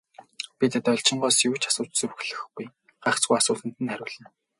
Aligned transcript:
Би 0.57 0.65
Должингоос 0.85 1.37
юу 1.47 1.55
ч 1.61 1.63
асууж 1.69 1.89
зүрхлэхгүй, 1.97 2.65
гагцхүү 3.03 3.35
асуусанд 3.37 3.75
нь 3.81 3.91
хариулж 3.91 4.15
явлаа. 4.21 4.31